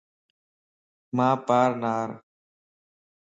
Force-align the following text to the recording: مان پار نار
مان 1.15 1.35
پار 1.45 1.69
نار 1.81 2.09